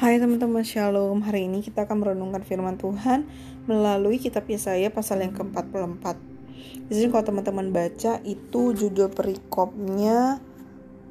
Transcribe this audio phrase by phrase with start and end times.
[0.00, 3.28] Hai teman-teman Shalom, hari ini kita akan merenungkan firman Tuhan
[3.68, 6.16] melalui kitab Yesaya pasal yang ke-44.
[6.88, 10.40] Di sini kalau teman-teman baca itu judul perikopnya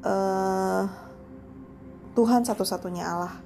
[0.02, 0.90] uh,
[2.18, 3.38] Tuhan satu-satunya Allah.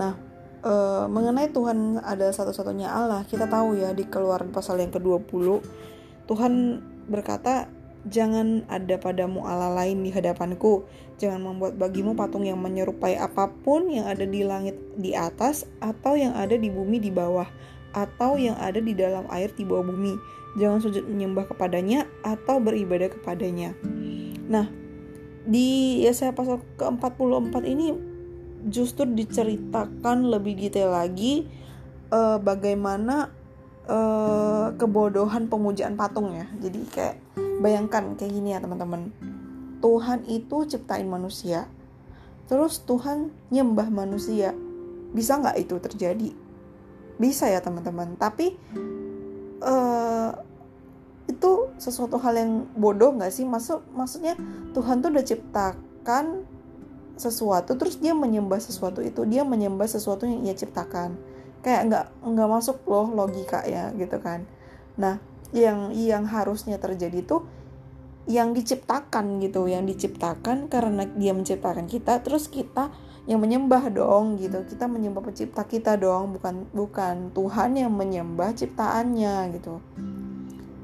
[0.00, 0.16] Nah,
[0.64, 5.60] uh, mengenai Tuhan ada satu-satunya Allah, kita tahu ya di Keluaran pasal yang ke-20
[6.24, 6.80] Tuhan
[7.12, 7.68] berkata
[8.08, 10.88] Jangan ada padamu Allah lain di hadapanku.
[11.20, 16.16] Jangan membuat bagimu patung yang menyerupai apa pun yang ada di langit di atas atau
[16.16, 17.44] yang ada di bumi di bawah
[17.92, 20.16] atau yang ada di dalam air di bawah bumi.
[20.56, 23.76] Jangan sujud menyembah kepadanya atau beribadah kepadanya.
[24.48, 24.66] Nah,
[25.44, 27.94] di Yesaya pasal ke-44 ini
[28.66, 31.48] justru diceritakan lebih detail lagi
[32.12, 33.30] uh, bagaimana
[33.88, 36.48] uh, kebodohan pemujaan patung ya.
[36.60, 37.16] Jadi kayak
[37.60, 39.12] Bayangkan kayak gini ya teman-teman.
[39.84, 41.68] Tuhan itu ciptain manusia.
[42.48, 44.56] Terus Tuhan nyembah manusia.
[45.12, 46.30] Bisa nggak itu terjadi?
[47.20, 48.16] Bisa ya teman-teman.
[48.16, 48.56] Tapi
[49.60, 50.32] uh,
[51.28, 53.44] itu sesuatu hal yang bodoh nggak sih?
[53.44, 54.34] Maksud maksudnya
[54.72, 56.48] Tuhan tuh udah ciptakan
[57.20, 61.20] sesuatu terus dia menyembah sesuatu itu dia menyembah sesuatu yang ia ciptakan
[61.60, 64.48] kayak nggak nggak masuk loh logika ya gitu kan
[64.96, 65.20] nah
[65.52, 67.44] yang yang harusnya terjadi itu
[68.30, 72.94] yang diciptakan gitu yang diciptakan karena dia menciptakan kita terus kita
[73.26, 74.62] yang menyembah dong gitu.
[74.62, 79.82] Kita menyembah pencipta kita dong bukan bukan Tuhan yang menyembah ciptaannya gitu.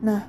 [0.03, 0.27] Nah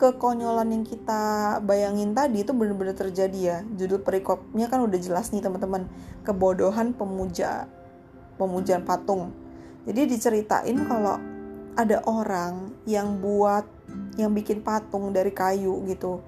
[0.00, 3.58] kekonyolan yang kita bayangin tadi itu benar-benar terjadi ya.
[3.76, 5.84] Judul perikopnya kan udah jelas nih teman-teman.
[6.24, 7.68] Kebodohan pemuja
[8.40, 9.36] pemujaan patung.
[9.84, 11.20] Jadi diceritain kalau
[11.78, 13.62] ada orang yang buat
[14.18, 16.18] yang bikin patung dari kayu gitu.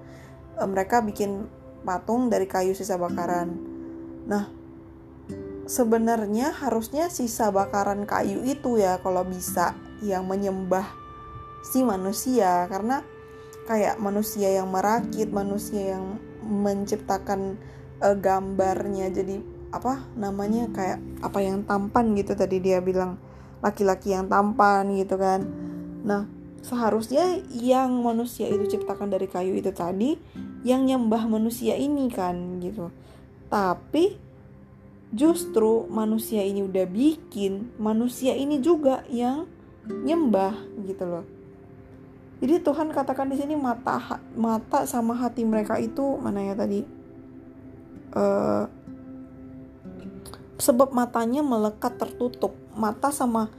[0.55, 1.51] E, mereka bikin
[1.83, 3.59] patung dari kayu sisa bakaran.
[4.31, 4.47] Nah
[5.67, 10.87] sebenarnya harusnya sisa bakaran kayu itu ya kalau bisa yang menyembah
[11.67, 12.71] si manusia.
[12.71, 13.03] Karena
[13.67, 16.15] kayak manusia yang merakit manusia yang
[16.47, 17.59] menciptakan
[17.99, 23.15] uh, gambarnya jadi apa namanya kayak apa yang tampan gitu tadi dia bilang
[23.61, 25.45] laki-laki yang tampan gitu kan.
[26.03, 26.25] Nah
[26.61, 30.17] seharusnya yang manusia itu ciptakan dari kayu itu tadi
[30.61, 32.93] yang nyembah manusia ini kan gitu.
[33.49, 34.17] Tapi
[35.11, 39.49] justru manusia ini udah bikin manusia ini juga yang
[39.85, 40.55] nyembah
[40.85, 41.25] gitu loh.
[42.41, 46.81] Jadi Tuhan katakan di sini mata mata sama hati mereka itu mana ya tadi?
[48.11, 48.65] Uh,
[50.57, 53.51] sebab matanya melekat tertutup mata sama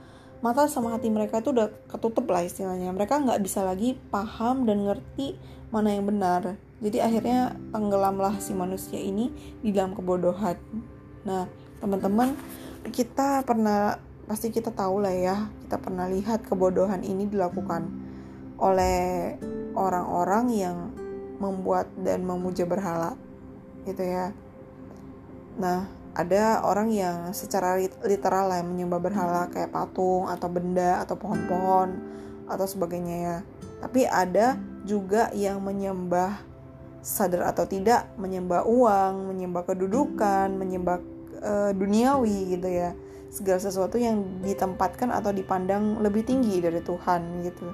[0.42, 2.90] mata sama hati mereka itu udah ketutup lah istilahnya.
[2.90, 5.38] Mereka nggak bisa lagi paham dan ngerti
[5.70, 6.58] mana yang benar.
[6.82, 9.30] Jadi akhirnya tenggelamlah si manusia ini
[9.62, 10.58] di dalam kebodohan.
[11.22, 11.46] Nah
[11.78, 12.34] teman-teman
[12.90, 15.36] kita pernah pasti kita tahu lah ya
[15.66, 17.86] kita pernah lihat kebodohan ini dilakukan
[18.58, 19.34] oleh
[19.74, 20.76] orang-orang yang
[21.38, 23.14] membuat dan memuja berhala
[23.86, 24.34] gitu ya.
[25.58, 31.88] Nah ada orang yang secara literal lah menyembah berhala kayak patung atau benda atau pohon-pohon
[32.44, 33.36] atau sebagainya ya.
[33.80, 36.36] Tapi ada juga yang menyembah
[37.02, 41.00] sadar atau tidak menyembah uang, menyembah kedudukan, menyembah
[41.40, 42.92] uh, duniawi gitu ya.
[43.32, 47.72] Segala sesuatu yang ditempatkan atau dipandang lebih tinggi dari Tuhan gitu.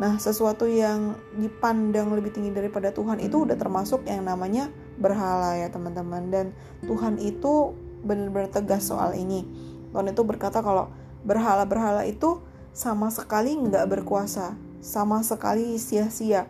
[0.00, 5.68] Nah, sesuatu yang dipandang lebih tinggi daripada Tuhan itu udah termasuk yang namanya berhala ya
[5.72, 6.46] teman-teman dan
[6.84, 9.46] Tuhan itu benar-benar tegas soal ini
[9.92, 10.90] Tuhan itu berkata kalau
[11.22, 12.42] berhala-berhala itu
[12.72, 16.48] sama sekali nggak berkuasa sama sekali sia-sia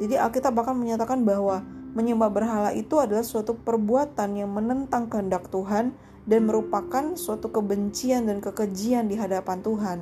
[0.00, 1.60] jadi Alkitab bahkan menyatakan bahwa
[1.92, 5.92] menyembah berhala itu adalah suatu perbuatan yang menentang kehendak Tuhan
[6.24, 9.98] dan merupakan suatu kebencian dan kekejian di hadapan Tuhan.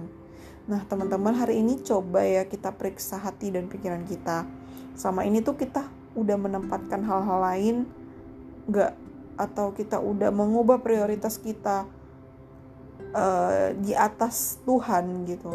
[0.68, 4.44] Nah, teman-teman, hari ini coba ya kita periksa hati dan pikiran kita.
[4.92, 5.88] Sama ini tuh kita
[6.18, 7.76] udah menempatkan hal-hal lain
[8.66, 8.92] nggak
[9.38, 11.86] atau kita udah mengubah prioritas kita
[13.14, 15.54] uh, di atas Tuhan gitu.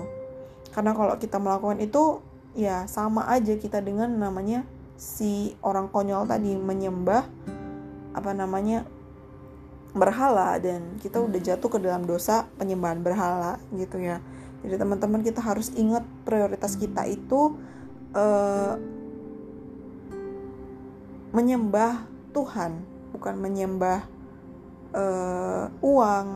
[0.72, 2.24] Karena kalau kita melakukan itu
[2.56, 4.64] ya sama aja kita dengan namanya
[4.96, 7.28] si orang konyol tadi menyembah
[8.16, 8.88] apa namanya
[9.94, 10.58] berhala.
[10.58, 14.24] Dan kita udah jatuh ke dalam dosa penyembahan berhala gitu ya.
[14.64, 17.60] Jadi teman-teman kita harus ingat prioritas kita itu
[18.16, 18.80] uh,
[21.34, 24.06] menyembah Tuhan, bukan menyembah
[24.94, 26.28] uh, uang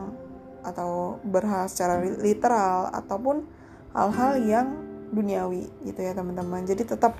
[0.66, 3.46] atau berhal secara literal ataupun
[3.94, 4.68] hal-hal yang
[5.14, 6.66] duniawi gitu ya teman-teman.
[6.66, 7.16] Jadi tetap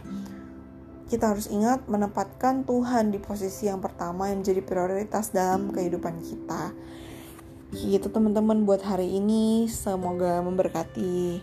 [1.09, 6.77] kita harus ingat menempatkan Tuhan di posisi yang pertama yang jadi prioritas dalam kehidupan kita.
[7.73, 11.41] Gitu teman-teman buat hari ini, semoga memberkati.